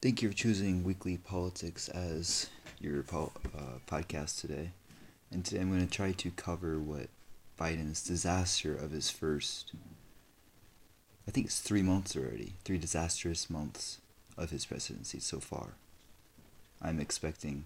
[0.00, 2.48] Thank you for choosing Weekly Politics as
[2.78, 4.70] your po- uh, podcast today.
[5.32, 7.08] And today I'm going to try to cover what
[7.58, 9.72] Biden's disaster of his first,
[11.26, 13.98] I think it's three months already, three disastrous months
[14.36, 15.70] of his presidency so far.
[16.80, 17.64] I'm expecting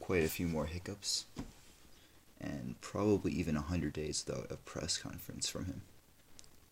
[0.00, 1.26] quite a few more hiccups
[2.40, 5.82] and probably even 100 days without a press conference from him.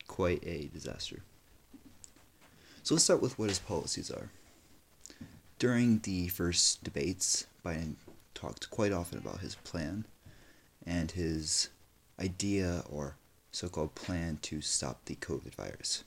[0.08, 1.20] Quite a disaster.
[2.82, 4.30] So let's start with what his policies are.
[5.60, 7.96] During the first debates, Biden
[8.32, 10.06] talked quite often about his plan
[10.86, 11.68] and his
[12.18, 13.16] idea or
[13.52, 16.02] so called plan to stop the COVID virus.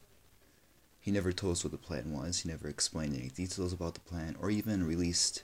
[0.99, 3.99] He never told us what the plan was, he never explained any details about the
[3.99, 5.43] plan, or even released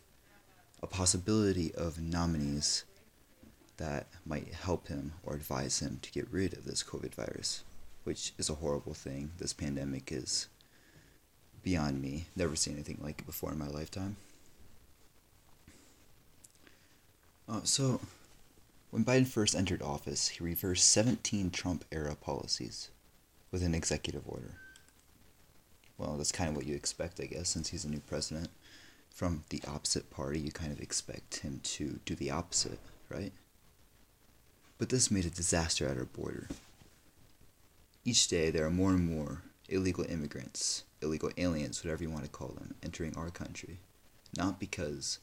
[0.81, 2.85] a possibility of nominees
[3.77, 7.63] that might help him or advise him to get rid of this COVID virus,
[8.05, 9.33] which is a horrible thing.
[9.37, 10.47] This pandemic is
[11.63, 12.25] beyond me.
[12.35, 14.17] Never seen anything like it before in my lifetime.
[17.47, 17.99] Uh, so,
[18.91, 22.89] when Biden first entered office, he reversed 17 Trump era policies
[23.51, 24.55] with an executive order.
[25.97, 28.49] Well, that's kind of what you expect, I guess, since he's a new president.
[29.09, 33.33] From the opposite party, you kind of expect him to do the opposite, right?
[34.77, 36.47] But this made a disaster at our border.
[38.05, 42.29] Each day, there are more and more illegal immigrants, illegal aliens, whatever you want to
[42.29, 43.79] call them, entering our country.
[44.37, 45.19] Not because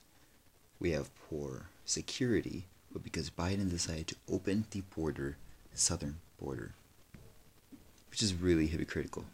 [0.81, 5.37] we have poor security, but because Biden decided to open the border,
[5.73, 6.75] the southern border,
[8.11, 9.25] which is really hypocritical.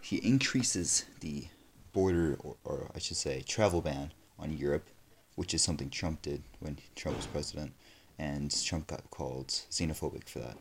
[0.00, 1.46] He increases the
[1.92, 4.88] border, or, or I should say, travel ban on Europe,
[5.34, 7.72] which is something Trump did when Trump was president,
[8.18, 10.56] and Trump got called xenophobic for that.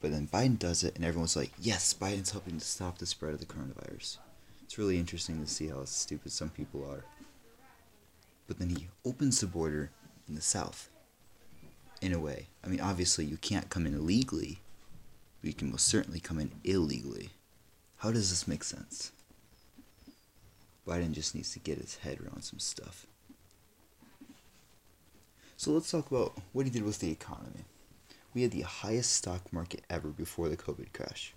[0.00, 3.34] But then Biden does it, and everyone's like, yes, Biden's helping to stop the spread
[3.34, 4.18] of the coronavirus.
[4.62, 7.04] It's really interesting to see how stupid some people are.
[8.46, 9.90] But then he opens the border
[10.28, 10.88] in the south.
[12.00, 12.46] In a way.
[12.64, 14.60] I mean, obviously, you can't come in illegally,
[15.40, 17.30] but you can most certainly come in illegally.
[17.96, 19.10] How does this make sense?
[20.86, 23.06] Biden just needs to get his head around some stuff.
[25.56, 27.64] So let's talk about what he did with the economy
[28.38, 31.34] we had the highest stock market ever before the COVID crash.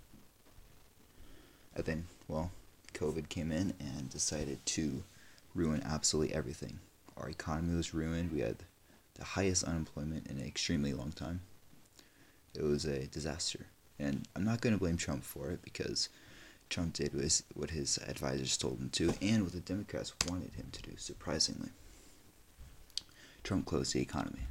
[1.75, 2.51] And then, well,
[2.94, 5.03] COVID came in and decided to
[5.56, 6.79] ruin absolutely everything.
[7.17, 8.31] Our economy was ruined.
[8.31, 8.57] We had
[9.16, 11.41] the highest unemployment in an extremely long time.
[12.53, 13.66] It was a disaster.
[13.97, 16.07] And I'm not going to blame Trump for it because
[16.69, 17.13] Trump did
[17.56, 21.69] what his advisors told him to and what the Democrats wanted him to do, surprisingly.
[23.44, 24.41] Trump closed the economy.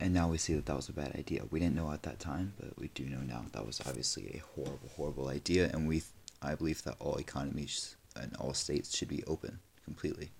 [0.00, 1.44] And now we see that that was a bad idea.
[1.50, 4.42] We didn't know at that time, but we do know now that was obviously a
[4.54, 5.70] horrible, horrible idea.
[5.72, 6.02] And we,
[6.40, 10.30] I believe that all economies and all states should be open completely.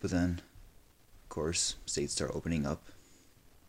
[0.00, 0.42] But then,
[1.22, 2.82] of course, states start opening up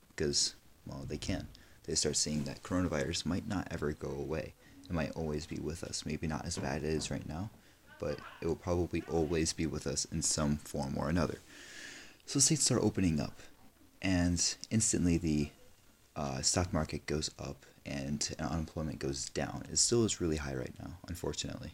[0.09, 1.47] because, well, they can.
[1.85, 4.53] They start seeing that coronavirus might not ever go away.
[4.90, 6.06] It might always be with us.
[6.06, 7.50] Maybe not as bad as it is right now,
[8.00, 11.40] but it will probably always be with us in some form or another.
[12.25, 13.40] So states start opening up
[14.05, 15.49] and instantly the
[16.16, 19.63] uh, stock market goes up and unemployment goes down.
[19.71, 21.71] It still is really high right now, unfortunately.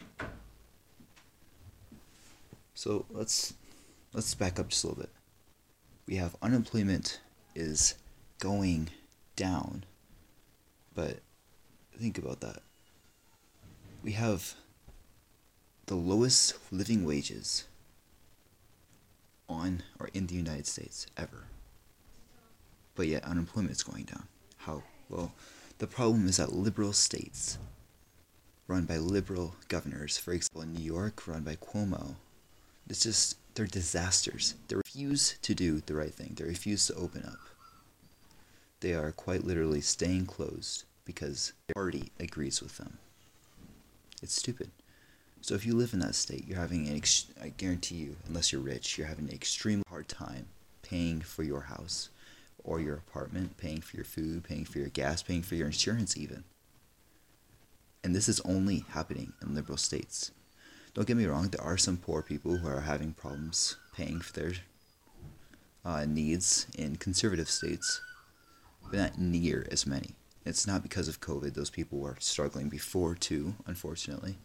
[2.73, 3.53] So let's
[4.13, 5.11] let's back up just a little bit.
[6.07, 7.19] We have unemployment
[7.53, 7.95] is
[8.39, 8.89] going
[9.35, 9.83] down,
[10.95, 11.19] but
[11.99, 12.61] think about that.
[14.03, 14.55] We have
[15.87, 17.65] the lowest living wages
[19.49, 21.47] on or in the United States ever
[22.95, 24.27] but yet unemployment is going down.
[24.57, 24.83] How?
[25.09, 25.33] Well,
[25.79, 27.57] the problem is that liberal states,
[28.67, 32.15] run by liberal governors, for example, in New York, run by Cuomo,
[32.87, 34.55] it's just, they're disasters.
[34.67, 37.39] They refuse to do the right thing, they refuse to open up.
[38.81, 42.97] They are quite literally staying closed because their party agrees with them.
[44.21, 44.71] It's stupid.
[45.41, 48.51] So if you live in that state, you're having an ex- I guarantee you, unless
[48.51, 50.47] you're rich, you're having an extremely hard time
[50.83, 52.09] paying for your house
[52.63, 56.17] or your apartment, paying for your food, paying for your gas, paying for your insurance,
[56.17, 56.43] even.
[58.03, 60.31] And this is only happening in liberal states.
[60.93, 64.33] Don't get me wrong, there are some poor people who are having problems paying for
[64.33, 64.53] their
[65.85, 68.01] uh, needs in conservative states,
[68.89, 70.15] but not near as many.
[70.45, 71.53] It's not because of COVID.
[71.53, 74.37] Those people were struggling before, too, unfortunately.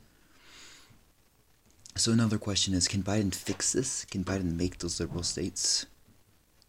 [1.97, 4.05] So, another question is can Biden fix this?
[4.05, 5.87] Can Biden make those liberal states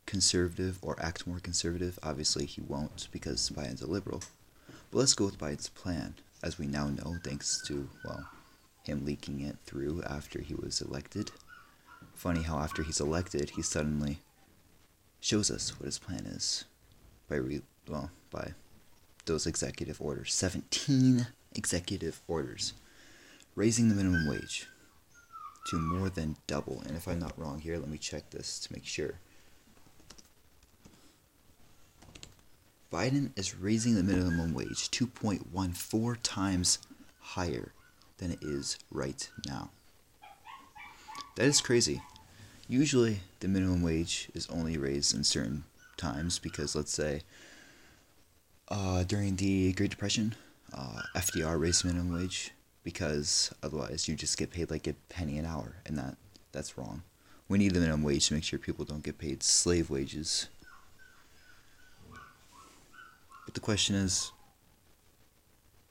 [0.08, 2.00] conservative or act more conservative.
[2.02, 4.24] Obviously, he won't because Biden's a liberal.
[4.90, 8.28] But let's go with Biden's plan, as we now know, thanks to, well,
[8.84, 11.30] him leaking it through after he was elected.
[12.16, 14.20] Funny how after he's elected, he suddenly
[15.20, 16.66] shows us what his plan is
[17.28, 18.54] by re- well by
[19.26, 20.34] those executive orders.
[20.34, 22.74] 17 executive orders
[23.56, 24.68] raising the minimum wage
[25.68, 26.82] to more than double.
[26.88, 29.20] And if I'm not wrong here, let me check this to make sure.
[32.92, 36.80] Biden is raising the minimum wage 2.14 times
[37.20, 37.74] higher
[38.18, 39.70] than it is right now.
[41.36, 42.02] That is crazy.
[42.70, 45.66] Usually, the minimum wage is only raised in certain
[45.98, 47.22] times because, let's say,
[48.70, 50.36] uh, during the Great Depression,
[50.74, 52.52] uh, FDR raised minimum wage
[52.84, 56.16] because otherwise you just get paid like a penny an hour, and that
[56.52, 57.04] that's wrong.
[57.50, 60.48] We need the minimum wage to make sure people don't get paid slave wages.
[63.48, 64.34] But the question is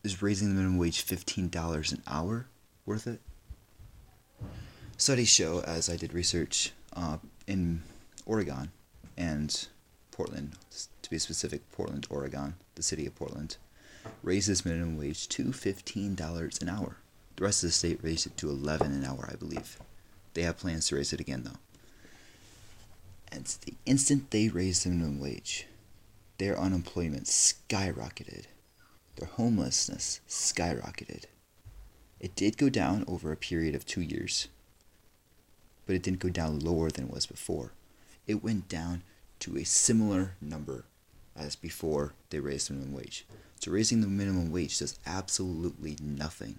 [0.04, 2.48] is raising the minimum wage $15 an hour
[2.84, 3.22] worth it?
[4.98, 7.16] Studies show, as I did research uh,
[7.46, 7.82] in
[8.26, 8.72] Oregon
[9.16, 9.68] and
[10.10, 10.52] Portland,
[11.00, 13.56] to be specific, Portland, Oregon, the city of Portland,
[14.22, 16.98] raises minimum wage to $15 an hour.
[17.36, 19.78] The rest of the state raised it to 11 an hour, I believe.
[20.34, 21.58] They have plans to raise it again though.
[23.32, 25.66] And the instant they raise the minimum wage,
[26.38, 28.44] their unemployment skyrocketed.
[29.16, 31.24] Their homelessness skyrocketed.
[32.20, 34.48] It did go down over a period of two years,
[35.86, 37.72] but it didn't go down lower than it was before.
[38.26, 39.02] It went down
[39.40, 40.84] to a similar number
[41.34, 43.26] as before they raised the minimum wage.
[43.60, 46.58] So raising the minimum wage does absolutely nothing.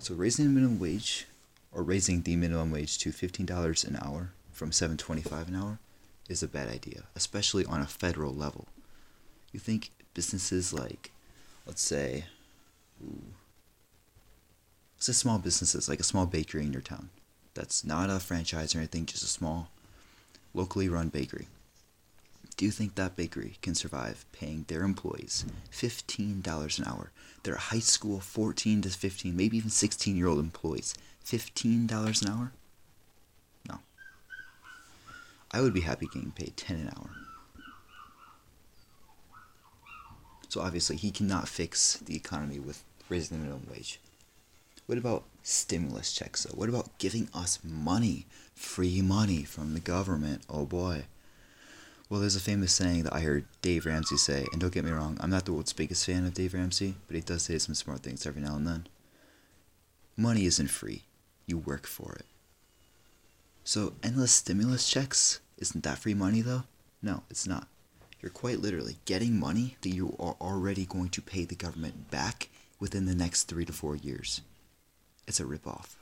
[0.00, 1.26] So raising the minimum wage
[1.70, 5.78] or raising the minimum wage to $15 an hour from 7.25 an hour
[6.32, 8.66] is a bad idea, especially on a federal level.
[9.52, 11.10] You think businesses like
[11.66, 12.24] let's say
[14.96, 17.10] let's say small businesses like a small bakery in your town
[17.54, 19.68] that's not a franchise or anything, just a small
[20.54, 21.46] locally run bakery
[22.56, 27.10] do you think that bakery can survive paying their employees $15 an hour?
[27.42, 30.94] Their high school 14 to 15, maybe even 16 year old employees,
[31.24, 32.52] $15 an hour?
[35.52, 37.10] I would be happy getting paid 10 an hour.
[40.48, 44.00] So obviously, he cannot fix the economy with raising the minimum wage.
[44.86, 46.54] What about stimulus checks, though?
[46.54, 48.26] What about giving us money?
[48.54, 50.42] Free money from the government?
[50.50, 51.04] Oh boy.
[52.10, 54.90] Well, there's a famous saying that I heard Dave Ramsey say, and don't get me
[54.90, 57.74] wrong, I'm not the world's biggest fan of Dave Ramsey, but he does say some
[57.74, 58.86] smart things every now and then.
[60.14, 61.04] Money isn't free,
[61.46, 62.26] you work for it.
[63.64, 66.64] So, endless stimulus checks, isn't that free money though?
[67.00, 67.68] No, it's not.
[68.20, 72.48] You're quite literally getting money that you are already going to pay the government back
[72.78, 74.40] within the next three to four years.
[75.26, 75.94] It's a ripoff.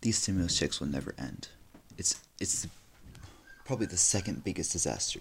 [0.00, 1.48] These stimulus checks will never end
[1.98, 2.66] it's it's
[3.66, 5.20] probably the second biggest disaster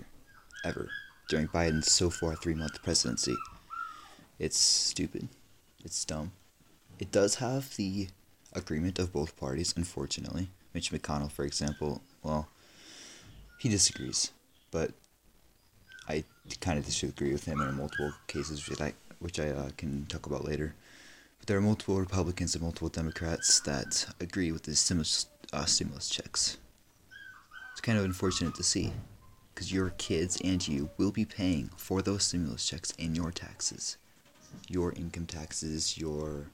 [0.64, 0.88] ever
[1.28, 3.36] during Biden's so far three month presidency.
[4.40, 5.28] It's stupid.
[5.84, 6.32] It's dumb.
[7.00, 8.08] It does have the
[8.54, 10.50] agreement of both parties, unfortunately.
[10.74, 12.50] Mitch McConnell, for example, well,
[13.60, 14.32] he disagrees,
[14.72, 14.92] but
[16.08, 16.24] I
[16.62, 20.26] kind of disagree with him in multiple cases, which I, which I uh, can talk
[20.26, 20.76] about later.
[21.40, 26.10] But there are multiple Republicans and multiple Democrats that agree with the stimulus, uh, stimulus
[26.10, 26.58] checks.
[27.72, 28.92] It's kind of unfortunate to see,
[29.54, 33.98] because your kids and you will be paying for those stimulus checks in your taxes.
[34.68, 36.48] Your income taxes, your,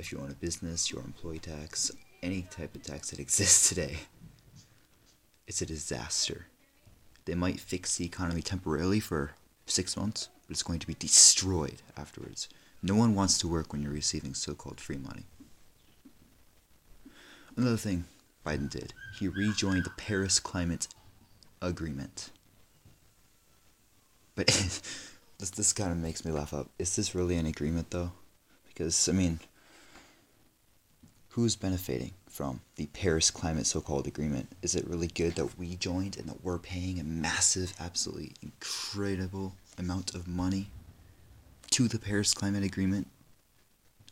[0.00, 1.90] if you own a business, your employee tax,
[2.22, 3.98] any type of tax that exists today.
[5.46, 6.46] It's a disaster.
[7.26, 9.32] They might fix the economy temporarily for
[9.66, 12.48] six months, but it's going to be destroyed afterwards.
[12.82, 15.24] No one wants to work when you're receiving so called free money.
[17.56, 18.04] Another thing
[18.44, 18.94] Biden did.
[19.18, 20.88] He rejoined the Paris Climate
[21.60, 22.30] Agreement.
[24.34, 24.46] But
[25.38, 26.70] this this kind of makes me laugh up.
[26.78, 28.12] Is this really an agreement though?
[28.68, 29.40] Because I mean,
[31.30, 34.48] who's benefiting from the Paris Climate so-called agreement?
[34.62, 39.54] Is it really good that we joined and that we're paying a massive, absolutely incredible
[39.78, 40.68] amount of money
[41.70, 43.06] to the Paris Climate Agreement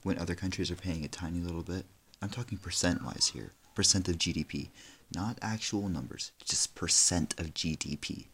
[0.02, 1.84] when other countries are paying a tiny little bit?
[2.20, 4.70] I'm talking percent wise here percent of GDP,
[5.14, 8.26] not actual numbers, just percent of GDP.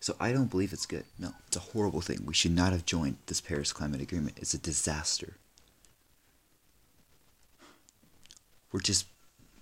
[0.00, 1.04] So I don't believe it's good.
[1.18, 2.24] No, it's a horrible thing.
[2.24, 4.38] We should not have joined this Paris Climate Agreement.
[4.38, 5.36] It's a disaster.
[8.72, 9.06] We're just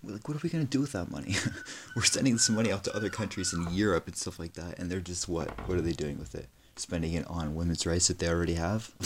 [0.03, 1.37] like, what are we gonna do with that money?
[1.97, 4.91] We're sending some money out to other countries in Europe and stuff like that, and
[4.91, 5.49] they're just what?
[5.69, 6.49] What are they doing with it?
[6.77, 8.91] Spending it on women's rights that they already have?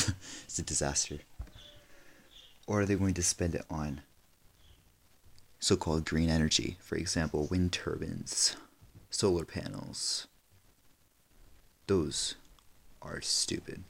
[0.45, 1.19] it's a disaster.
[2.67, 4.03] Or are they going to spend it on
[5.59, 6.77] so-called green energy?
[6.81, 8.57] For example, wind turbines,
[9.11, 10.27] solar panels.
[11.87, 12.35] Those
[13.01, 13.85] are stupid.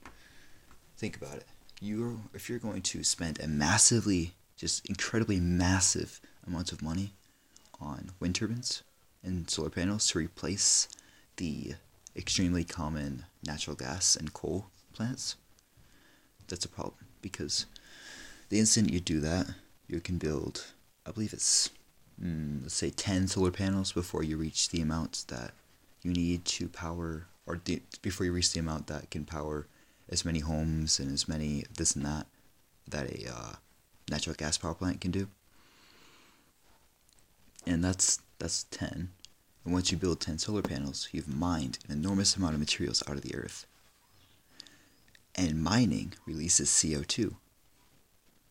[0.96, 1.46] Think about it.
[1.80, 7.14] You, if you're going to spend a massively, just incredibly massive amounts of money
[7.80, 8.82] on wind turbines
[9.22, 10.88] and solar panels to replace
[11.36, 11.74] the
[12.16, 15.36] extremely common natural gas and coal plants,
[16.48, 17.66] that's a problem because
[18.48, 19.46] the instant you do that,
[19.86, 20.66] you can build,
[21.06, 21.70] I believe it's,
[22.22, 25.52] mm, let's say 10 solar panels before you reach the amount that
[26.02, 27.60] you need to power, or
[28.02, 29.66] before you reach the amount that can power
[30.08, 32.26] as many homes and as many this and that
[32.88, 33.52] that a uh,
[34.10, 35.28] natural gas power plant can do.
[37.66, 39.10] And that's that's 10
[39.64, 43.16] and once you build 10 solar panels you've mined an enormous amount of materials out
[43.16, 43.66] of the earth.
[45.34, 47.34] And mining releases CO2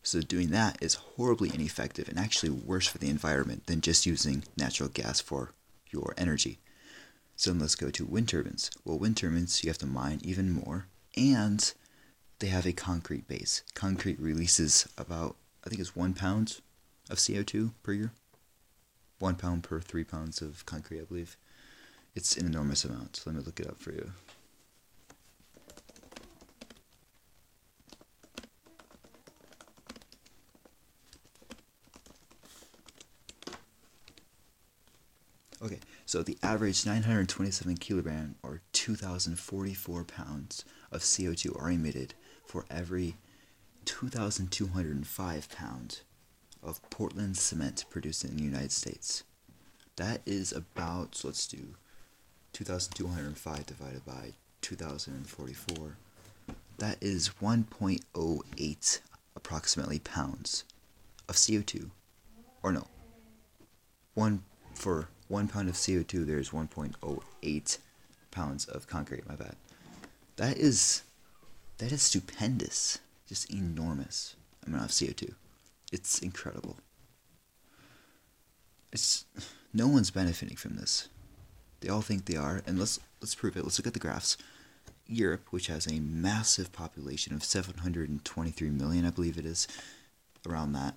[0.07, 4.45] so doing that is horribly ineffective and actually worse for the environment than just using
[4.55, 5.51] natural gas for
[5.91, 6.59] your energy.
[7.35, 8.71] So let's go to wind turbines.
[8.85, 10.87] Well wind turbines you have to mine even more
[11.17, 11.73] and
[12.39, 13.63] they have a concrete base.
[13.73, 15.35] Concrete releases about
[15.67, 16.61] i think it's one pound
[17.09, 18.11] of co2 per year
[19.19, 21.37] one pound per three pounds of concrete, I believe.
[22.15, 23.21] It's an enormous amount.
[23.25, 24.11] Let me look it up for you.
[35.63, 42.13] Okay, so the average 927 kilogram or 2,044 pounds of CO2 are emitted
[42.45, 43.15] for every
[43.87, 46.01] 2,205 pounds
[46.61, 49.23] of Portland cement produced in the United States.
[49.95, 51.75] That is about, so let's do
[52.53, 55.95] 2,205 divided by 2,044.
[56.77, 58.99] That is 1.08
[59.35, 60.63] approximately pounds
[61.29, 61.89] of CO2.
[62.61, 62.87] Or no,
[64.13, 64.43] one
[64.75, 67.77] for one pound of CO2, there's 1.08
[68.31, 69.27] pounds of concrete.
[69.27, 69.55] My bad.
[70.35, 71.03] That is
[71.77, 75.33] that is stupendous, just enormous amount of CO2.
[75.91, 76.77] It's incredible.
[78.91, 79.25] It's
[79.73, 81.09] no one's benefiting from this.
[81.81, 83.63] They all think they are, and let's let's prove it.
[83.63, 84.37] Let's look at the graphs.
[85.09, 89.67] Europe, which has a massive population of 723 million, I believe it is,
[90.45, 90.95] around that.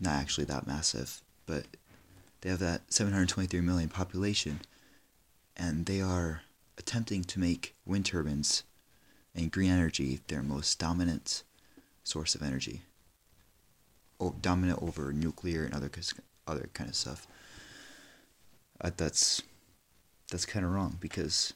[0.00, 1.66] Not actually that massive, but
[2.40, 4.60] they have that 723 million population,
[5.56, 6.42] and they are
[6.76, 8.64] attempting to make wind turbines
[9.34, 11.42] and green energy their most dominant
[12.04, 12.82] source of energy
[14.30, 15.90] dominant over nuclear and other
[16.46, 17.26] other kind of stuff.
[18.80, 19.42] Uh, that's
[20.30, 21.52] that's kind of wrong because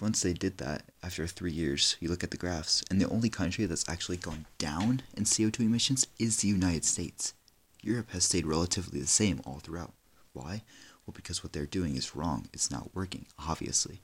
[0.00, 3.28] once they did that, after three years, you look at the graphs, and the only
[3.28, 7.32] country that's actually gone down in CO2 emissions is the United States.
[7.80, 9.92] Europe has stayed relatively the same all throughout.
[10.32, 10.62] Why?
[11.06, 12.48] Well, because what they're doing is wrong.
[12.52, 14.00] It's not working, obviously.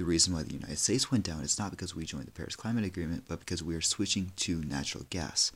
[0.00, 2.56] The reason why the United States went down is not because we joined the Paris
[2.56, 5.52] Climate Agreement, but because we are switching to natural gas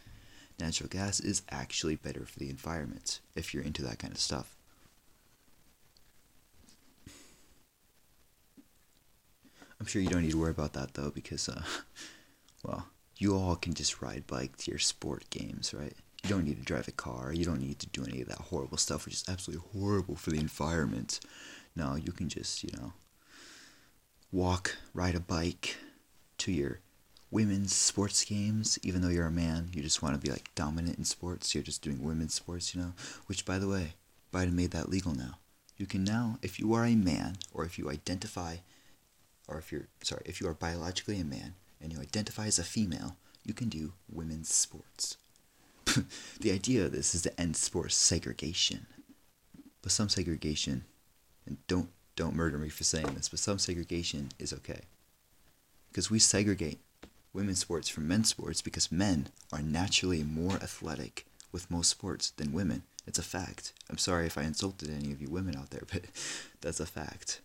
[0.61, 4.55] natural gas is actually better for the environment if you're into that kind of stuff.
[9.81, 11.63] I'm sure you don't need to worry about that though because, uh,
[12.63, 15.95] well, you all can just ride bike to your sport games, right?
[16.23, 17.33] You don't need to drive a car.
[17.33, 20.33] You don't need to do any of that horrible stuff, which is absolutely horrible for
[20.33, 21.21] the environment.
[21.75, 22.93] No, you can just, you know,
[24.35, 25.77] walk, ride a bike
[26.39, 26.81] to your
[27.31, 30.99] women's sports games, even though you're a man, you just want to be like dominant
[30.99, 31.55] in sports.
[31.55, 32.93] You're just doing women's sports, you know.
[33.27, 33.95] Which, by the way,
[34.33, 35.39] Biden made that legal now.
[35.77, 38.57] You can now, if you are a man, or if you identify,
[39.47, 42.65] or if you're sorry, if you are biologically a man and you identify as a
[42.65, 45.17] female, you can do women's sports.
[46.41, 48.87] the idea of this is to end sports segregation,
[49.83, 50.85] but some segregation,
[51.47, 54.83] and don't don't murder me for saying this, but some segregation is okay
[55.95, 56.81] because we segregate
[57.33, 62.53] women's sports from men's sports because men are naturally more athletic with most sports than
[62.53, 62.83] women.
[63.07, 63.73] It's a fact.
[63.89, 66.03] I'm sorry if I insulted any of you women out there, but
[66.61, 67.41] that's a fact.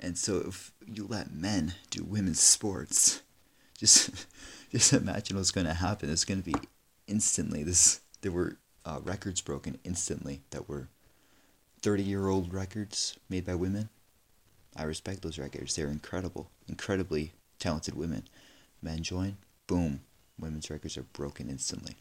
[0.00, 3.22] And so if you let men do women's sports,
[3.78, 4.26] just
[4.72, 6.10] just imagine what's going to happen.
[6.10, 6.58] It's going to be
[7.06, 10.88] instantly this there were uh, records broken instantly that were
[11.86, 13.88] 30 year old records made by women.
[14.74, 15.76] I respect those records.
[15.76, 18.24] They're incredible, incredibly talented women.
[18.82, 19.36] Men join,
[19.68, 20.00] boom,
[20.36, 21.94] women's records are broken instantly.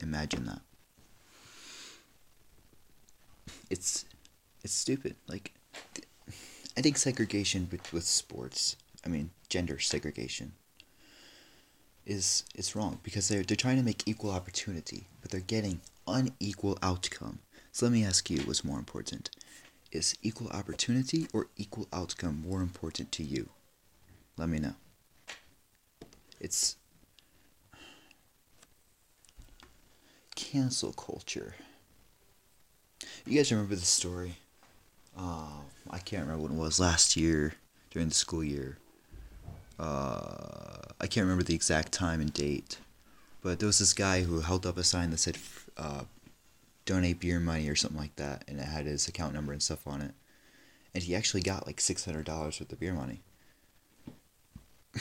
[0.00, 0.60] Imagine that.
[3.68, 4.04] it's
[4.62, 5.16] it's stupid.
[5.26, 5.54] Like,
[6.76, 10.52] I think segregation with, with sports, I mean gender segregation,
[12.06, 16.78] is is wrong because they're they're trying to make equal opportunity, but they're getting unequal
[16.80, 17.40] outcome.
[17.72, 19.30] So let me ask you, what's more important?
[19.92, 23.48] Is equal opportunity or equal outcome more important to you?
[24.36, 24.74] Let me know.
[26.40, 26.76] It's
[30.34, 31.54] cancel culture.
[33.26, 34.36] You guys remember the story?
[35.16, 35.60] Uh,
[35.90, 37.54] I can't remember when it was last year
[37.90, 38.78] during the school year.
[39.78, 42.78] Uh, I can't remember the exact time and date,
[43.42, 45.38] but there was this guy who held up a sign that said
[45.76, 46.04] uh,
[46.84, 49.86] "donate beer money" or something like that, and it had his account number and stuff
[49.86, 50.12] on it.
[50.94, 53.22] And he actually got like six hundred dollars worth of beer money.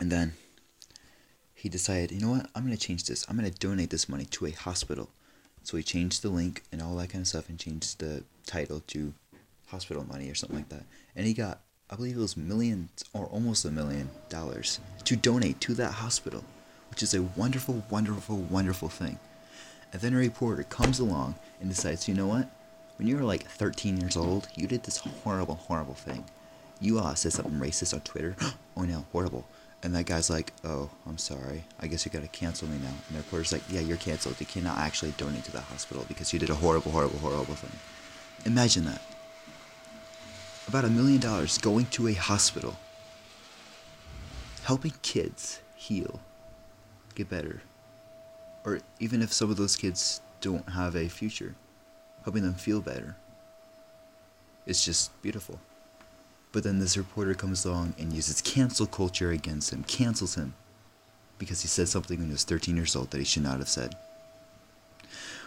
[0.00, 0.34] and then
[1.54, 2.50] he decided, you know what?
[2.54, 3.26] I'm gonna change this.
[3.28, 5.10] I'm gonna donate this money to a hospital.
[5.62, 8.80] So he changed the link and all that kind of stuff, and changed the title
[8.88, 9.14] to
[9.68, 10.84] hospital money or something like that.
[11.16, 11.60] And he got
[11.90, 16.42] I believe it was millions or almost a million dollars to donate to that hospital,
[16.90, 19.18] which is a wonderful, wonderful, wonderful thing.
[19.94, 22.48] And then a reporter comes along and decides, you know what?
[22.98, 26.24] When you were like 13 years old, you did this horrible, horrible thing.
[26.80, 28.34] You uh, said something racist on Twitter.
[28.76, 29.46] oh no, horrible.
[29.84, 31.62] And that guy's like, oh, I'm sorry.
[31.78, 32.88] I guess you gotta cancel me now.
[32.88, 34.40] And the reporter's like, yeah, you're canceled.
[34.40, 37.78] You cannot actually donate to that hospital because you did a horrible, horrible, horrible thing.
[38.46, 39.00] Imagine that
[40.66, 42.74] about a million dollars going to a hospital,
[44.64, 46.18] helping kids heal,
[47.14, 47.60] get better,
[48.64, 51.54] or even if some of those kids don't have a future,
[52.24, 53.16] helping them feel better.
[54.66, 55.60] It's just beautiful.
[56.52, 60.54] But then this reporter comes along and uses cancel culture against him, cancels him,
[61.38, 63.68] because he said something when he was 13 years old that he should not have
[63.68, 63.96] said.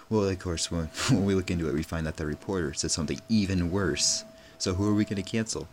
[0.10, 2.92] Well, of course, when, when we look into it, we find that the reporter said
[2.92, 4.24] something even worse
[4.60, 5.68] so who are we going to cancel?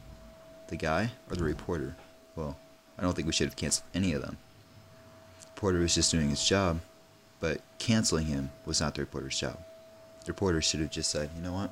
[0.69, 1.97] The guy or the reporter?
[2.37, 2.57] Well,
[2.99, 4.37] I don't think we should have canceled any of them.
[5.41, 6.81] The reporter was just doing his job,
[7.41, 9.59] but canceling him was not the reporter's job.
[10.25, 11.71] The reporter should have just said, you know what?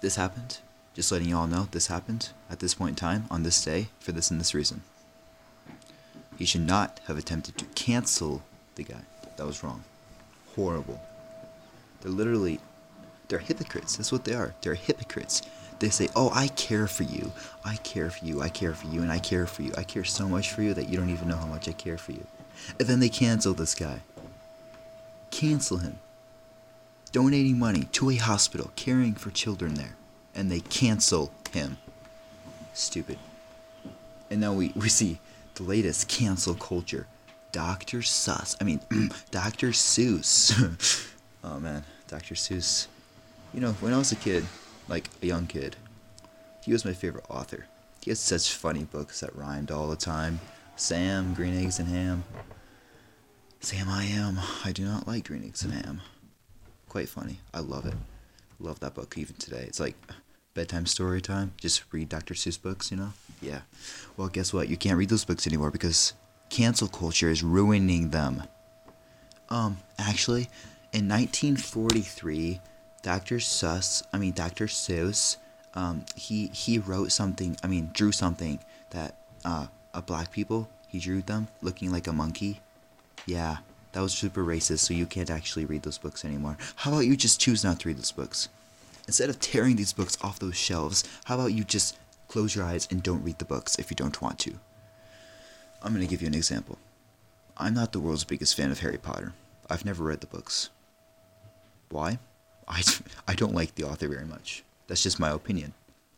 [0.00, 0.58] This happened.
[0.94, 3.88] Just letting you all know this happened at this point in time, on this day,
[4.00, 4.82] for this and this reason.
[6.36, 8.42] He should not have attempted to cancel
[8.76, 9.02] the guy.
[9.36, 9.84] That was wrong.
[10.54, 11.00] Horrible.
[12.00, 12.60] They're literally
[13.28, 13.96] they're hypocrites.
[13.96, 14.54] That's what they are.
[14.62, 15.42] They're hypocrites.
[15.78, 17.32] They say, Oh, I care for you.
[17.64, 18.40] I care for you.
[18.40, 19.02] I care for you.
[19.02, 19.72] And I care for you.
[19.76, 21.98] I care so much for you that you don't even know how much I care
[21.98, 22.26] for you.
[22.78, 24.00] And then they cancel this guy.
[25.30, 25.98] Cancel him.
[27.12, 29.96] Donating money to a hospital, caring for children there.
[30.34, 31.78] And they cancel him.
[32.74, 33.18] Stupid.
[34.30, 35.18] And now we, we see
[35.54, 37.06] the latest cancel culture.
[37.50, 38.02] Dr.
[38.02, 38.56] Sus.
[38.60, 38.80] I mean,
[39.30, 39.68] Dr.
[39.68, 41.10] Seuss.
[41.44, 42.34] oh man, Dr.
[42.34, 42.88] Seuss
[43.52, 44.44] you know, when I was a kid,
[44.88, 45.76] like a young kid,
[46.64, 47.66] he was my favorite author.
[48.02, 50.40] He had such funny books that rhymed all the time.
[50.78, 52.22] Sam, Green Eggs and Ham.
[53.58, 54.38] Sam, I am.
[54.64, 56.00] I do not like Green Eggs and Ham.
[56.88, 57.40] Quite funny.
[57.52, 57.94] I love it.
[58.60, 59.64] Love that book even today.
[59.66, 59.96] It's like
[60.54, 61.52] bedtime story time.
[61.60, 62.34] Just read Dr.
[62.34, 63.12] Seuss books, you know?
[63.42, 63.62] Yeah.
[64.16, 64.68] Well, guess what?
[64.68, 66.12] You can't read those books anymore because
[66.48, 68.44] cancel culture is ruining them.
[69.50, 70.42] Um, actually,
[70.92, 72.60] in 1943,
[73.02, 73.36] Dr.
[73.36, 74.66] Seuss, I mean Dr.
[74.66, 75.38] Seuss,
[75.74, 77.56] um, he he wrote something.
[77.64, 78.60] I mean, drew something
[78.90, 80.68] that uh, a black people.
[80.88, 82.60] He drew them looking like a monkey.
[83.26, 83.58] Yeah,
[83.92, 84.80] that was super racist.
[84.80, 86.56] So you can't actually read those books anymore.
[86.76, 88.48] How about you just choose not to read those books?
[89.06, 91.98] Instead of tearing these books off those shelves, how about you just
[92.28, 94.54] close your eyes and don't read the books if you don't want to?
[95.82, 96.78] I'm gonna give you an example.
[97.56, 99.32] I'm not the world's biggest fan of Harry Potter.
[99.70, 100.70] I've never read the books.
[101.88, 102.18] Why?
[102.68, 102.82] I,
[103.26, 104.62] I don't like the author very much.
[104.86, 105.72] That's just my opinion.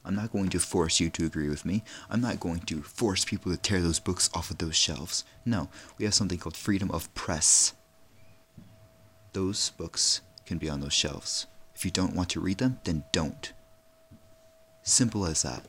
[0.04, 1.84] I'm not going to force you to agree with me.
[2.08, 5.24] I'm not going to force people to tear those books off of those shelves.
[5.44, 7.74] No, we have something called freedom of press.
[9.32, 11.46] Those books can be on those shelves.
[11.74, 13.52] If you don't want to read them, then don't.
[14.82, 15.66] Simple as that.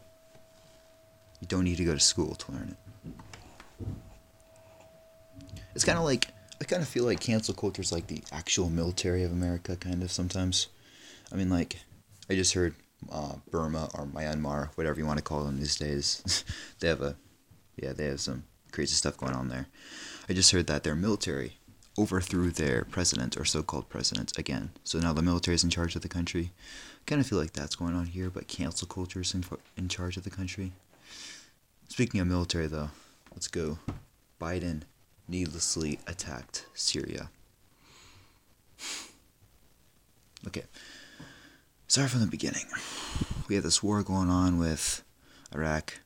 [1.41, 2.77] You don't need to go to school to learn it.
[5.75, 6.27] It's kind of like
[6.61, 10.03] I kind of feel like cancel culture is like the actual military of America, kind
[10.03, 10.67] of sometimes.
[11.31, 11.79] I mean, like,
[12.29, 12.75] I just heard
[13.11, 16.43] uh, Burma or Myanmar, whatever you want to call them these days,
[16.79, 17.15] they have a,
[17.77, 19.67] yeah, they have some crazy stuff going on there.
[20.29, 21.57] I just heard that their military
[21.97, 24.71] overthrew their president or so-called president again.
[24.83, 26.51] So now the military is in charge of the country.
[26.55, 29.43] I kind of feel like that's going on here, but cancel culture is in,
[29.75, 30.71] in charge of the country.
[31.89, 32.91] Speaking of military, though,
[33.33, 33.79] let's go.
[34.39, 34.83] Biden
[35.27, 37.29] needlessly attacked Syria.
[40.47, 40.63] Okay.
[41.91, 42.67] Start from the beginning.
[43.49, 45.03] We have this war going on with
[45.53, 45.99] Iraq,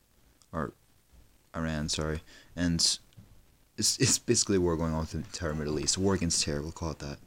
[0.51, 0.73] or
[1.55, 2.21] Iran, sorry,
[2.55, 2.79] and
[3.77, 5.97] it's, it's basically a war going on with the entire Middle East.
[5.97, 7.19] A war against terror, we'll call it that.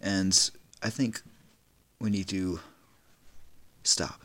[0.00, 0.50] And
[0.84, 1.20] I think
[1.98, 2.60] we need to
[3.82, 4.22] stop.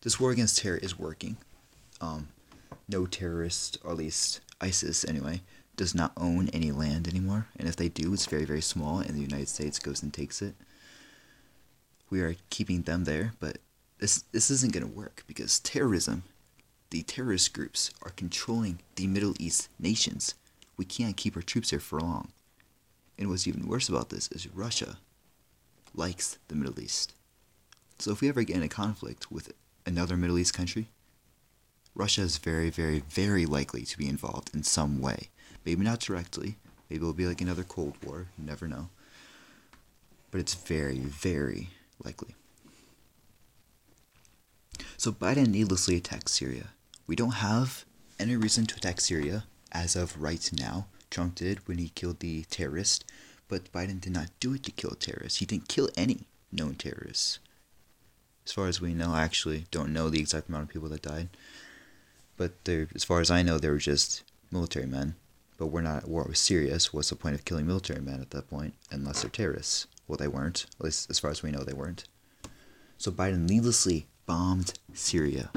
[0.00, 1.36] This war against terror is working.
[2.00, 2.30] Um,
[2.88, 5.42] no terrorist, or at least ISIS anyway,
[5.76, 7.46] does not own any land anymore.
[7.56, 10.42] And if they do, it's very, very small, and the United States goes and takes
[10.42, 10.56] it.
[12.10, 13.58] We are keeping them there, but
[13.98, 16.24] this this isn't going to work because terrorism,
[16.90, 20.34] the terrorist groups, are controlling the Middle East nations.
[20.76, 22.32] We can't keep our troops there for long.
[23.18, 24.96] And what's even worse about this is Russia
[25.94, 27.12] likes the Middle East.
[27.98, 29.52] So if we ever get in a conflict with
[29.84, 30.88] another Middle East country,
[31.94, 35.28] Russia is very, very, very likely to be involved in some way.
[35.66, 36.56] Maybe not directly.
[36.88, 38.28] Maybe it'll be like another Cold War.
[38.38, 38.88] You never know.
[40.30, 41.70] But it's very, very
[42.04, 42.34] likely.
[44.96, 46.68] So Biden needlessly attacks Syria.
[47.06, 47.84] We don't have
[48.18, 50.86] any reason to attack Syria as of right now.
[51.10, 53.04] Trump did when he killed the terrorist,
[53.48, 55.38] but Biden did not do it to kill terrorists.
[55.38, 57.38] He didn't kill any known terrorists.
[58.46, 61.02] As far as we know, I actually don't know the exact amount of people that
[61.02, 61.28] died.
[62.36, 62.52] But
[62.94, 65.14] as far as I know, they were just military men.
[65.58, 68.20] But we're not at war with Syria, so what's the point of killing military men
[68.20, 69.86] at that point, unless they're terrorists?
[70.10, 70.66] Well, they weren't.
[70.80, 72.02] At least as far as we know, they weren't.
[72.98, 75.52] So Biden needlessly bombed Syria.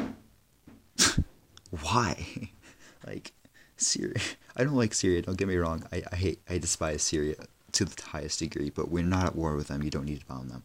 [1.72, 2.52] Why?
[3.08, 3.32] like,
[3.78, 4.22] Syria.
[4.56, 5.88] I don't like Syria, don't get me wrong.
[5.92, 7.34] I, I hate, I despise Syria
[7.72, 9.82] to the highest degree, but we're not at war with them.
[9.82, 10.62] You don't need to bomb them.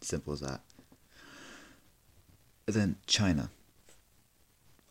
[0.00, 0.60] Simple as that.
[2.66, 3.50] And then China.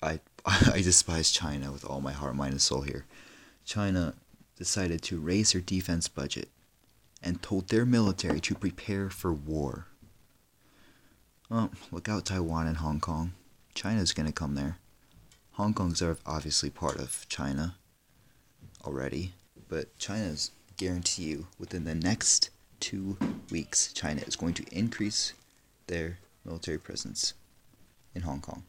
[0.01, 3.05] I I despise China with all my heart, mind, and soul here.
[3.65, 4.13] China
[4.57, 6.47] decided to raise their defense budget
[7.23, 9.87] and told their military to prepare for war.
[11.49, 13.33] Well, look out Taiwan and Hong Kong.
[13.73, 14.77] China's to come there.
[15.53, 17.75] Hong Kong's obviously part of China
[18.83, 19.33] already,
[19.69, 23.17] but China's guarantee you within the next two
[23.49, 25.33] weeks, China is going to increase
[25.87, 27.33] their military presence
[28.13, 28.63] in Hong Kong.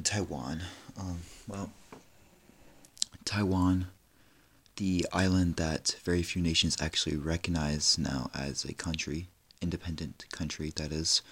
[0.00, 0.62] Taiwan.
[0.98, 1.70] Um, well,
[3.24, 3.88] Taiwan,
[4.76, 9.28] the island that very few nations actually recognize now as a country,
[9.60, 11.22] independent country, that is.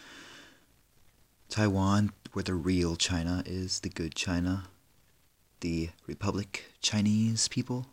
[1.48, 4.64] Taiwan, where the real China is, the good China,
[5.60, 7.86] the Republic Chinese people.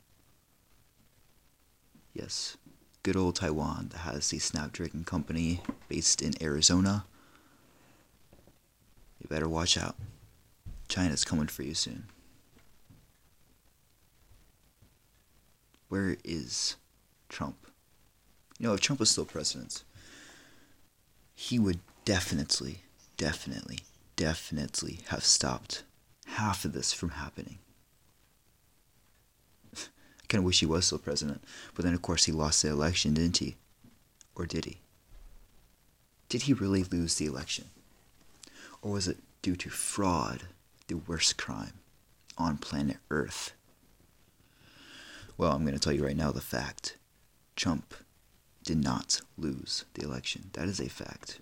[2.13, 2.57] Yes,
[3.03, 7.05] good old Taiwan that has the Snapdragon Company based in Arizona.
[9.19, 9.95] You better watch out.
[10.87, 12.05] China's coming for you soon.
[15.89, 16.75] Where is
[17.29, 17.67] Trump?
[18.59, 19.83] You know, if Trump was still president,
[21.35, 22.81] he would definitely,
[23.15, 23.79] definitely,
[24.15, 25.83] definitely have stopped
[26.25, 27.59] half of this from happening.
[29.75, 31.43] I kind of wish he was still president,
[31.75, 33.55] but then of course he lost the election, didn't he?
[34.35, 34.79] Or did he?
[36.29, 37.65] Did he really lose the election?
[38.81, 40.43] Or was it due to fraud
[40.87, 41.73] the worst crime
[42.37, 43.53] on planet Earth?
[45.37, 46.97] Well, I'm going to tell you right now the fact.
[47.55, 47.93] Trump
[48.63, 50.49] did not lose the election.
[50.53, 51.39] That is a fact.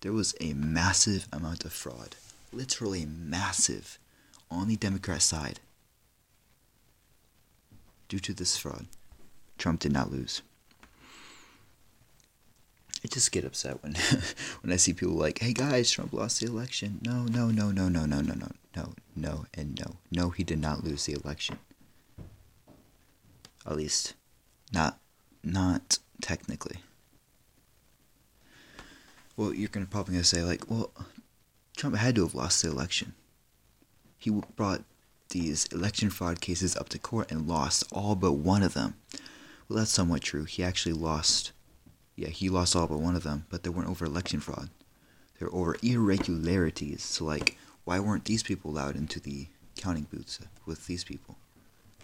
[0.00, 2.16] There was a massive amount of fraud,
[2.52, 3.98] literally massive,
[4.50, 5.60] on the Democrat side.
[8.08, 8.86] Due to this fraud,
[9.58, 10.42] Trump did not lose.
[13.04, 13.94] I just get upset when
[14.62, 17.88] when I see people like, "Hey guys, Trump lost the election." No, no, no, no,
[17.88, 20.30] no, no, no, no, no, no, and no, no.
[20.30, 21.58] He did not lose the election.
[23.66, 24.14] At least,
[24.72, 24.98] not,
[25.42, 26.78] not technically.
[29.36, 30.90] Well, you're gonna probably gonna say like, well,
[31.76, 33.14] Trump had to have lost the election.
[34.16, 34.82] He brought
[35.28, 38.94] these election fraud cases up to court and lost all but one of them.
[39.68, 40.44] Well, that's somewhat true.
[40.44, 41.52] He actually lost
[42.16, 44.70] yeah, he lost all but one of them, but they weren't over election fraud.
[45.38, 47.02] They were over irregularities.
[47.02, 51.36] So, like, why weren't these people allowed into the counting booths with these people?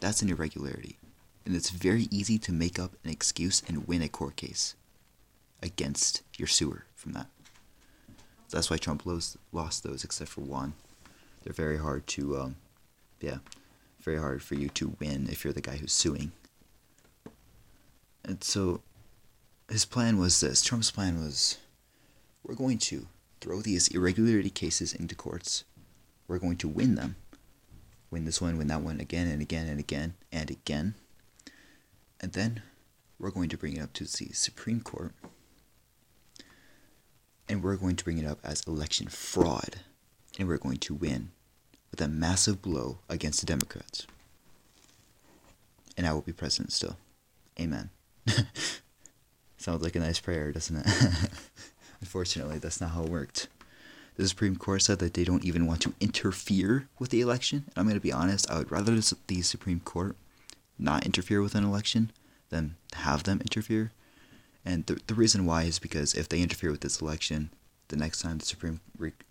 [0.01, 0.99] That's an irregularity.
[1.47, 4.75] And it's very easy to make up an excuse and win a court case
[5.63, 7.29] against your sewer from that.
[8.51, 10.75] That's why Trump lost, lost those, except for one.
[11.43, 12.57] They're very hard to, um,
[13.21, 13.39] yeah,
[14.01, 16.33] very hard for you to win if you're the guy who's suing.
[18.25, 18.81] And so
[19.71, 21.59] his plan was this Trump's plan was
[22.43, 23.07] we're going to
[23.41, 25.65] throw these irregularity cases into courts,
[26.29, 27.17] we're going to win them,
[28.11, 30.95] win this one, win that one again and again and again and again.
[32.21, 32.63] And then
[33.19, 35.13] we're going to bring it up to the Supreme Court.
[37.49, 39.77] And we're going to bring it up as election fraud.
[40.39, 41.31] And we're going to win
[41.91, 44.07] with a massive blow against the Democrats.
[45.97, 46.97] And I will be president still.
[47.59, 47.91] Amen.
[49.61, 50.87] Sounds like a nice prayer, doesn't it?
[52.01, 53.49] Unfortunately, that's not how it worked.
[54.17, 57.65] The Supreme Court said that they don't even want to interfere with the election.
[57.67, 60.17] And I'm going to be honest, I would rather the Supreme Court
[60.79, 62.11] not interfere with an election
[62.49, 63.93] than have them interfere.
[64.65, 67.51] And the, the reason why is because if they interfere with this election,
[67.89, 68.81] the next time the Supreme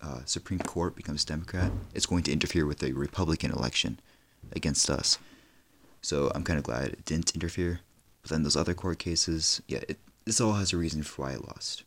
[0.00, 3.98] uh, Supreme Court becomes Democrat, it's going to interfere with the Republican election
[4.52, 5.18] against us.
[6.02, 7.80] So I'm kind of glad it didn't interfere.
[8.22, 11.32] But then those other court cases, yeah, it, this all has a reason for why
[11.32, 11.84] I lost.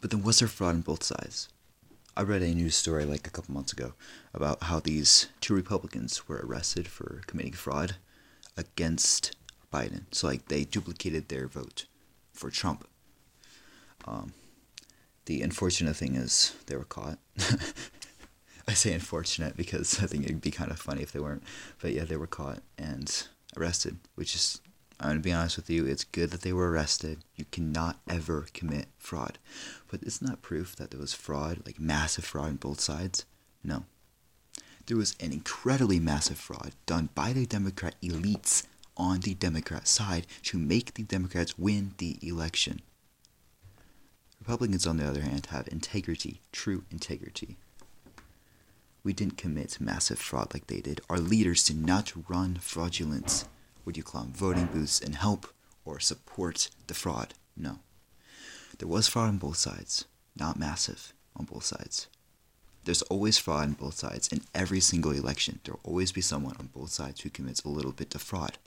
[0.00, 1.48] But then was there fraud on both sides?
[2.16, 3.94] I read a news story like a couple months ago
[4.32, 7.96] about how these two Republicans were arrested for committing fraud
[8.56, 9.34] against
[9.72, 10.04] Biden.
[10.12, 11.86] So like they duplicated their vote
[12.32, 12.86] for Trump.
[14.06, 14.32] Um,
[15.24, 17.18] the unfortunate thing is they were caught.
[18.68, 21.42] I say unfortunate because I think it'd be kind of funny if they weren't.
[21.80, 24.60] But yeah, they were caught and arrested, which is
[25.00, 27.18] I'm going to be honest with you, it's good that they were arrested.
[27.34, 29.38] You cannot ever commit fraud.
[29.88, 33.24] But it's not proof that there was fraud, like massive fraud on both sides.
[33.62, 33.84] No.
[34.86, 38.64] There was an incredibly massive fraud done by the Democrat elites
[38.96, 42.80] on the Democrat side to make the Democrats win the election.
[44.38, 47.56] Republicans, on the other hand, have integrity, true integrity.
[49.02, 51.00] We didn't commit massive fraud like they did.
[51.10, 53.46] Our leaders did not run fraudulence
[53.84, 55.46] would you climb voting booths and help
[55.84, 57.34] or support the fraud?
[57.56, 57.78] No.
[58.78, 60.04] There was fraud on both sides,
[60.36, 62.08] not massive on both sides.
[62.84, 65.60] There's always fraud on both sides in every single election.
[65.64, 68.58] There will always be someone on both sides who commits a little bit of fraud.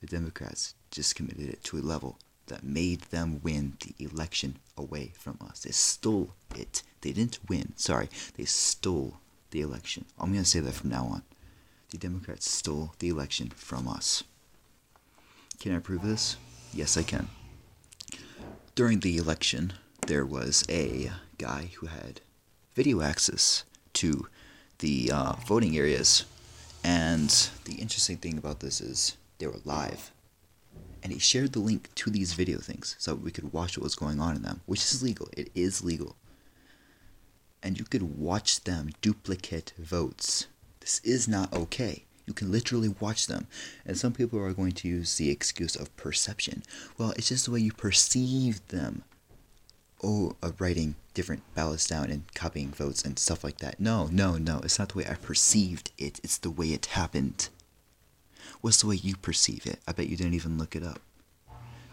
[0.00, 5.12] The Democrats just committed it to a level that made them win the election away
[5.16, 5.60] from us.
[5.60, 6.82] They stole it.
[7.00, 7.72] They didn't win.
[7.76, 9.16] Sorry, they stole
[9.50, 10.04] the election.
[10.18, 11.22] I'm going to say that from now on
[11.94, 14.24] the Democrats stole the election from us.
[15.60, 16.36] Can I prove this?
[16.72, 17.28] Yes, I can.
[18.74, 19.74] During the election,
[20.08, 22.20] there was a guy who had
[22.74, 24.26] video access to
[24.80, 26.24] the uh, voting areas.
[26.82, 27.30] And
[27.64, 30.10] the interesting thing about this is they were live.
[31.00, 33.94] And he shared the link to these video things so we could watch what was
[33.94, 35.28] going on in them, which is legal.
[35.36, 36.16] It is legal.
[37.62, 40.48] And you could watch them duplicate votes
[40.84, 42.04] this is not okay.
[42.26, 43.46] You can literally watch them.
[43.86, 46.62] And some people are going to use the excuse of perception.
[46.98, 49.02] Well, it's just the way you perceive them.
[50.02, 53.80] Oh, of writing different ballots down and copying votes and stuff like that.
[53.80, 54.60] No, no, no.
[54.62, 56.20] It's not the way I perceived it.
[56.22, 57.48] It's the way it happened.
[58.60, 59.78] What's the way you perceive it?
[59.88, 61.00] I bet you didn't even look it up.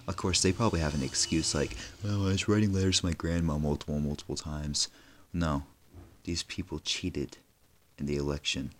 [0.06, 3.14] Of course, they probably have an excuse like, well, I was writing letters to my
[3.14, 4.90] grandma multiple, multiple times.
[5.32, 5.64] No.
[6.26, 7.38] These people cheated
[7.98, 8.72] in the election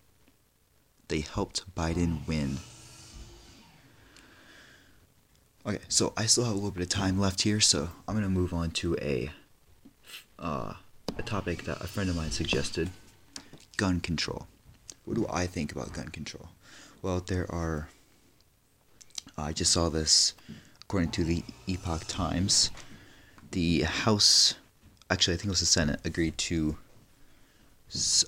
[1.12, 2.58] they helped Biden win.
[5.66, 8.30] Okay, so I still have a little bit of time left here, so I'm gonna
[8.30, 9.30] move on to a
[10.40, 10.74] uh,
[11.18, 12.90] a topic that a friend of mine suggested:
[13.78, 14.48] gun control.
[15.06, 16.50] What do I think about gun control?
[17.02, 17.90] Well, there are.
[19.38, 20.34] I just saw this,
[20.84, 22.72] according to the Epoch Times,
[23.52, 24.56] the House,
[25.10, 26.78] actually I think it was the Senate, agreed to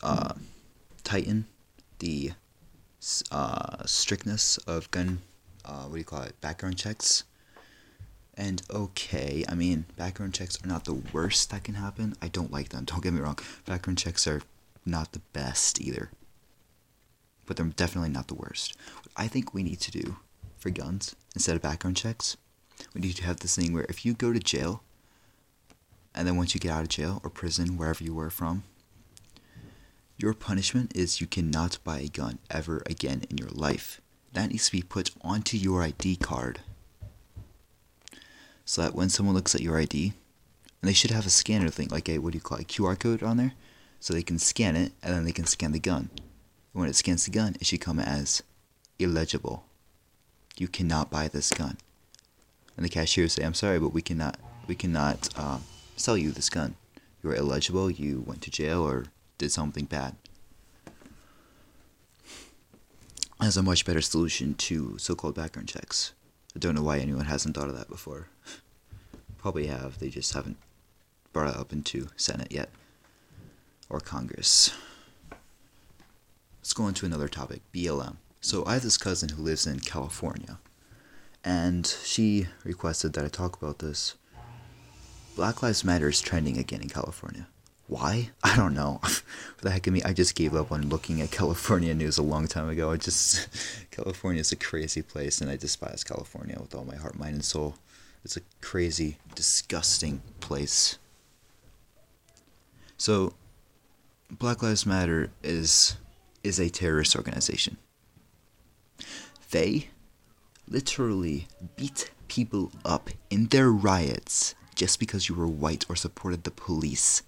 [0.03, 0.33] uh,
[1.03, 1.45] tighten
[1.99, 2.33] the
[3.31, 5.21] uh, strictness of gun,
[5.65, 7.23] uh, what do you call it, background checks.
[8.35, 12.15] And okay, I mean, background checks are not the worst that can happen.
[12.21, 13.39] I don't like them, don't get me wrong.
[13.65, 14.41] Background checks are
[14.85, 16.09] not the best either.
[17.45, 18.75] But they're definitely not the worst.
[18.95, 20.17] What I think we need to do
[20.57, 22.37] for guns, instead of background checks,
[22.93, 24.81] we need to have this thing where if you go to jail,
[26.15, 28.63] and then once you get out of jail or prison, wherever you were from,
[30.17, 33.99] your punishment is you cannot buy a gun ever again in your life.
[34.33, 36.59] That needs to be put onto your ID card.
[38.65, 40.13] So that when someone looks at your ID,
[40.81, 42.97] and they should have a scanner thing, like a, what do you call it, QR
[42.97, 43.53] code on there?
[43.99, 46.09] So they can scan it, and then they can scan the gun.
[46.13, 48.43] And when it scans the gun, it should come as
[48.99, 49.65] illegible.
[50.57, 51.77] You cannot buy this gun.
[52.75, 55.59] And the cashier say, I'm sorry, but we cannot, we cannot uh,
[55.95, 56.75] sell you this gun.
[57.23, 59.05] You are illegible, you went to jail, or
[59.43, 60.15] did something bad.
[63.41, 66.13] As a much better solution to so called background checks.
[66.55, 68.29] I don't know why anyone hasn't thought of that before.
[69.37, 70.55] Probably have, they just haven't
[71.33, 72.69] brought it up into Senate yet.
[73.89, 74.71] Or Congress.
[76.59, 78.15] let's go on to another topic BLM.
[78.39, 80.59] So I have this cousin who lives in California,
[81.43, 84.15] and she requested that I talk about this.
[85.35, 87.47] Black Lives Matter is trending again in California.
[87.87, 88.29] Why?
[88.43, 88.99] I don't know.
[89.03, 92.23] For the heck of me, I just gave up on looking at California news a
[92.23, 92.91] long time ago.
[92.91, 93.47] I just
[93.91, 97.45] California is a crazy place, and I despise California with all my heart, mind, and
[97.45, 97.75] soul.
[98.23, 100.97] It's a crazy, disgusting place.
[102.97, 103.33] So,
[104.31, 105.97] Black Lives Matter is
[106.43, 107.77] is a terrorist organization.
[109.51, 109.89] They
[110.67, 116.51] literally beat people up in their riots just because you were white or supported the
[116.51, 117.21] police.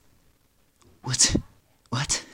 [1.05, 1.35] What?
[1.89, 2.25] What?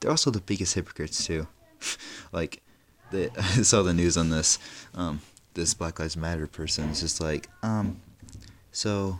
[0.00, 1.46] They're also the biggest hypocrites too.
[2.32, 2.62] like,
[3.10, 4.58] they, I saw the news on this.
[4.94, 5.20] Um,
[5.54, 8.00] this Black Lives Matter person is just like, um,
[8.70, 9.18] so,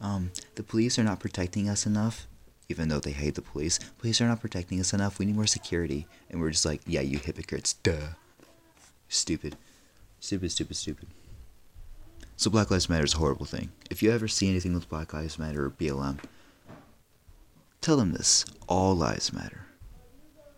[0.00, 2.26] um, the police are not protecting us enough
[2.68, 3.78] even though they hate the police.
[3.98, 5.18] Police are not protecting us enough.
[5.18, 6.06] We need more security.
[6.30, 7.72] And we're just like, yeah, you hypocrites.
[7.72, 8.14] Duh.
[9.08, 9.56] Stupid.
[10.20, 11.08] Stupid, stupid, stupid.
[12.36, 13.70] So Black Lives Matter is a horrible thing.
[13.90, 16.18] If you ever see anything with Black Lives Matter or BLM,
[17.88, 18.44] tell them this.
[18.66, 19.64] All lives matter.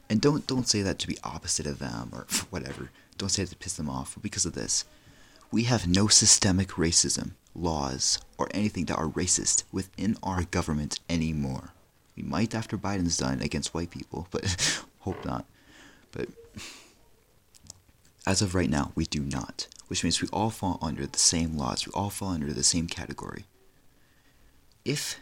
[0.08, 2.90] And don't don't say that to be opposite of them or whatever.
[3.18, 4.84] Don't say it to piss them off because of this.
[5.52, 11.70] We have no systemic racism, laws, or anything that are racist within our government anymore.
[12.16, 15.44] We might after Biden's done against white people, but hope not.
[16.10, 16.30] But
[18.26, 21.56] as of right now, we do not, which means we all fall under the same
[21.56, 21.86] laws.
[21.86, 23.44] We all fall under the same category.
[24.84, 25.20] If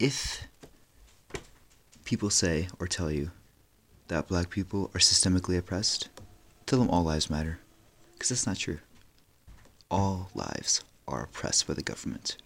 [0.00, 0.46] if
[2.04, 3.30] people say or tell you
[4.08, 6.08] that black people are systemically oppressed,
[6.66, 7.60] tell them all lives matter.
[8.14, 8.78] Because that's not true.
[9.90, 12.36] All lives are oppressed by the government.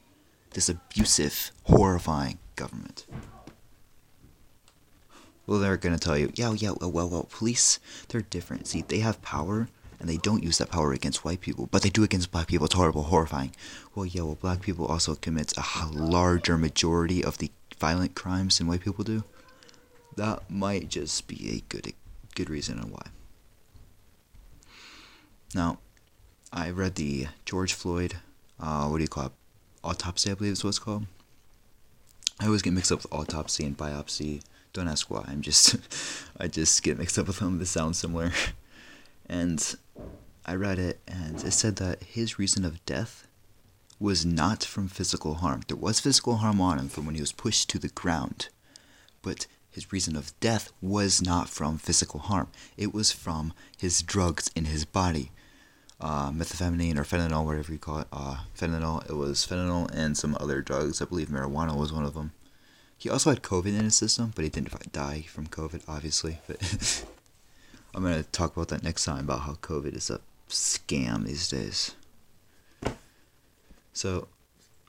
[0.51, 3.07] This abusive, horrifying, government.
[5.47, 8.67] Well, they're gonna tell you, yeah, yeah, well, well, well, police, they're different.
[8.67, 9.69] See, they have power,
[10.05, 12.67] and they don't use that power against white people, but they do against black people.
[12.67, 13.55] It's horrible, horrifying.
[13.95, 18.67] Well, yeah, well, black people also commit a larger majority of the violent crimes than
[18.67, 19.25] white people do.
[20.15, 21.95] That might just be a good,
[22.35, 23.07] good reason on why.
[25.55, 25.79] Now,
[26.53, 28.17] I read the George Floyd,
[28.61, 29.33] uh, what do you call it?
[29.83, 31.07] Autopsy, I believe is what it's called.
[32.41, 34.43] I always get mixed up with autopsy and biopsy.
[34.75, 35.25] Don't ask why.
[35.27, 35.77] I'm just,
[36.39, 37.59] I just get mixed up with them.
[37.59, 38.33] They sound similar.
[39.27, 39.75] And
[40.47, 43.27] I read it, and it said that his reason of death
[43.99, 45.63] was not from physical harm.
[45.67, 48.49] There was physical harm on him from when he was pushed to the ground,
[49.23, 52.49] but his reason of death was not from physical harm.
[52.77, 55.31] It was from his drugs in his body.
[56.01, 58.09] Uh, methamphetamine or fentanyl, whatever you call it.
[58.13, 59.09] Uh, fentanyl.
[59.09, 61.01] It was fentanyl and some other drugs.
[61.01, 62.33] I believe marijuana was one of them.
[62.99, 66.41] He also had COVID in his system, but he didn't die from COVID, obviously.
[66.47, 66.61] But
[67.95, 71.95] I'm gonna talk about that next time about how COVID is a scam these days.
[73.93, 74.29] So,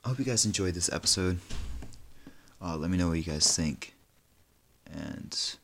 [0.04, 1.38] I hope you guys enjoyed this episode.
[2.60, 3.94] Uh, let me know what you guys think,
[4.90, 5.56] and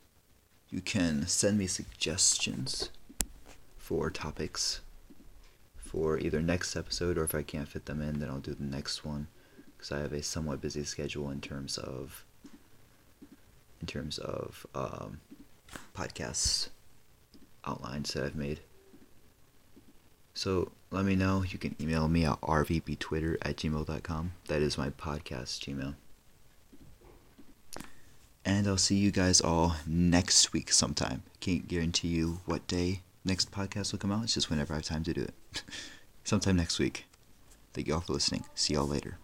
[0.69, 2.89] you can send me suggestions
[3.77, 4.81] for topics
[5.75, 8.63] for either next episode or if I can't fit them in, then I'll do the
[8.63, 9.27] next one
[9.77, 12.25] because I have a somewhat busy schedule in terms of
[13.79, 15.19] in terms of um,
[15.95, 16.69] podcasts
[17.65, 18.61] outlines that I've made.
[20.33, 21.43] So let me know.
[21.43, 24.31] You can email me at rvbtwitter at gmail.com.
[24.47, 25.95] That is my podcast Gmail.
[28.45, 31.23] And I'll see you guys all next week sometime.
[31.39, 34.23] Can't guarantee you what day next podcast will come out.
[34.23, 35.63] It's just whenever I have time to do it.
[36.23, 37.05] Sometime next week.
[37.73, 38.45] Thank you all for listening.
[38.55, 39.17] See y'all later.